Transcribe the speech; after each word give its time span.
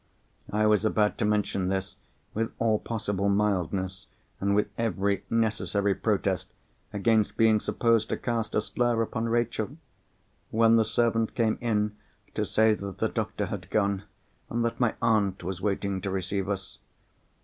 I 0.51 0.65
was 0.65 0.83
about 0.83 1.19
to 1.19 1.25
mention 1.25 1.67
this, 1.67 1.95
with 2.33 2.51
all 2.57 2.79
possible 2.79 3.29
mildness, 3.29 4.07
and 4.39 4.55
with 4.55 4.65
every 4.75 5.23
necessary 5.29 5.93
protest 5.93 6.51
against 6.91 7.37
being 7.37 7.59
supposed 7.59 8.09
to 8.09 8.17
cast 8.17 8.55
a 8.55 8.61
slur 8.61 9.03
upon 9.03 9.29
Rachel—when 9.29 10.75
the 10.75 10.85
servant 10.85 11.35
came 11.35 11.59
in 11.61 11.97
to 12.33 12.47
say 12.47 12.73
that 12.73 12.97
the 12.97 13.09
doctor 13.09 13.45
had 13.45 13.69
gone, 13.69 14.01
and 14.49 14.65
that 14.65 14.79
my 14.79 14.95
aunt 15.03 15.43
was 15.43 15.61
waiting 15.61 16.01
to 16.01 16.09
receive 16.09 16.49
us. 16.49 16.79